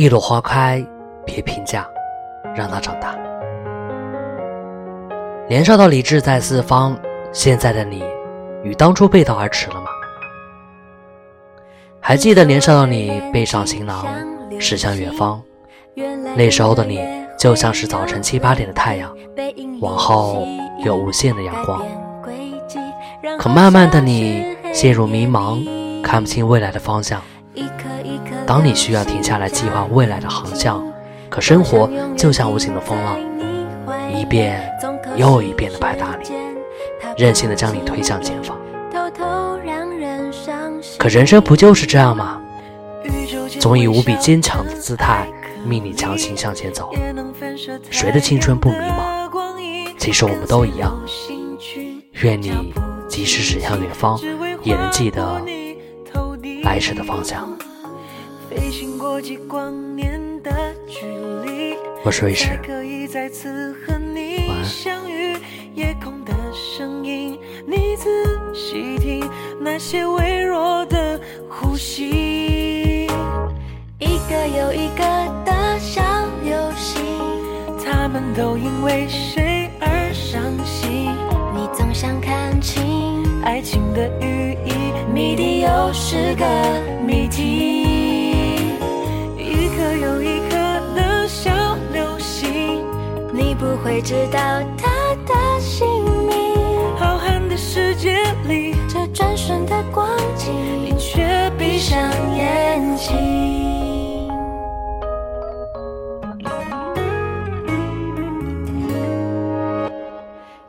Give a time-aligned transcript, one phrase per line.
[0.00, 0.82] 一朵花开，
[1.26, 1.86] 别评价，
[2.56, 3.14] 让它长大。
[5.46, 6.98] 年少的理智在四方，
[7.34, 8.02] 现在的你
[8.62, 9.88] 与当初背道而驰了吗？
[12.00, 14.06] 还记得年少的你背上行囊
[14.58, 15.38] 驶向远方，
[16.34, 17.06] 那时候的你
[17.38, 19.14] 就像是早晨七八点的太阳，
[19.82, 20.48] 往后
[20.82, 21.84] 有无限的阳光。
[23.38, 25.62] 可慢慢的你陷入迷茫，
[26.02, 27.20] 看不清未来的方向。
[28.50, 30.84] 当你需要停下来计划未来的航向，
[31.28, 33.16] 可生活就像无情的风浪，
[34.12, 34.68] 一遍
[35.14, 36.32] 又一遍的拍打你，
[37.16, 38.58] 任性的将你推向前方。
[40.98, 42.40] 可人生不就是这样吗？
[43.60, 45.28] 总以无比坚强的姿态
[45.64, 46.92] 命你强行向前走。
[47.88, 49.30] 谁的青春不迷茫？
[49.96, 51.00] 其实我们都一样。
[52.22, 52.74] 愿你
[53.08, 54.18] 即使驶向远方，
[54.64, 55.40] 也能记得
[56.64, 57.48] 来时的方向。
[62.02, 62.48] 我是瑞士，
[73.98, 75.04] 一个又一个
[75.44, 76.02] 的小
[76.42, 77.04] 流星，
[77.84, 81.12] 他们都因为谁而伤心？
[81.54, 84.72] 你总想看清爱情的寓意，
[85.14, 86.44] 谜底又是个
[87.06, 87.19] 谜
[93.54, 94.40] 不会知道
[94.76, 95.86] 他的姓
[96.26, 96.54] 名。
[96.98, 100.52] 浩瀚的世界里，这转瞬的光景，
[100.84, 104.28] 你却闭上眼睛。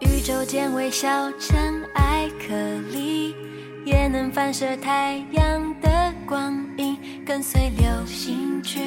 [0.00, 2.54] 宇宙间微笑尘埃颗
[2.90, 3.34] 粒，
[3.84, 8.80] 也能反射太阳的光影，跟随流星去，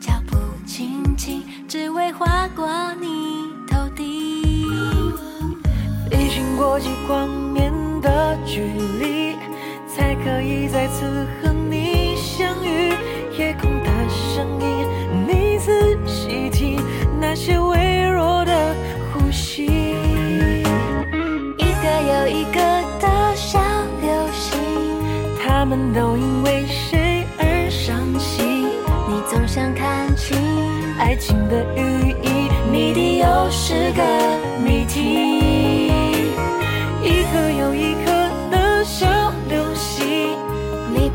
[0.00, 0.36] 脚步。
[0.64, 2.64] 轻轻，只为划过
[6.62, 8.60] 过几光年的距
[9.00, 9.34] 离，
[9.88, 12.94] 才可以再次和你相遇。
[13.36, 14.86] 夜空的声音，
[15.26, 16.80] 你仔细听，
[17.20, 18.76] 那些微弱的
[19.12, 19.64] 呼吸。
[21.58, 22.60] 一个又一个
[23.00, 23.58] 的小
[24.00, 24.60] 流星，
[25.42, 28.68] 他们都因为谁而伤心？
[29.08, 30.38] 你总想看清。
[30.96, 34.02] 爱情的寓意，谜底又是个
[34.64, 35.81] 谜题。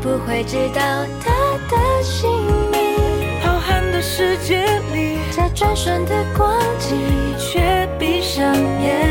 [0.00, 0.80] 不会知道
[1.20, 1.30] 他
[1.68, 2.30] 的姓
[2.70, 3.40] 名。
[3.42, 6.96] 浩瀚的世界里，这转瞬的光景，
[7.38, 9.07] 却闭上眼。